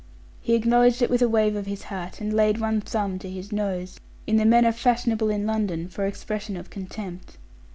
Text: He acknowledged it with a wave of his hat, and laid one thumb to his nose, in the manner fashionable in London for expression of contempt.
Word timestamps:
He 0.41 0.55
acknowledged 0.55 1.03
it 1.03 1.11
with 1.11 1.21
a 1.21 1.29
wave 1.29 1.55
of 1.55 1.67
his 1.67 1.83
hat, 1.83 2.19
and 2.19 2.33
laid 2.33 2.57
one 2.59 2.81
thumb 2.81 3.19
to 3.19 3.29
his 3.29 3.51
nose, 3.51 3.99
in 4.25 4.37
the 4.37 4.45
manner 4.45 4.71
fashionable 4.71 5.29
in 5.29 5.45
London 5.45 5.87
for 5.87 6.07
expression 6.07 6.57
of 6.57 6.71
contempt. 6.71 7.37